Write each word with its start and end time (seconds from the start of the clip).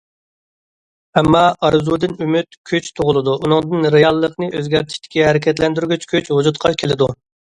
ئەمما، 1.19 1.41
ئارزۇدىن 1.67 2.15
ئۈمىد، 2.25 2.57
كۈچ 2.69 2.89
تۇغۇلىدۇ، 2.99 3.35
ئۇنىڭدىن 3.41 3.85
رېئاللىقنى 3.97 4.49
ئۆزگەرتىشتىكى 4.61 5.27
ھەرىكەتلەندۈرگۈچ 5.29 6.09
كۈچ 6.15 6.33
ۋۇجۇدقا 6.39 6.73
كېلىدۇ. 6.83 7.11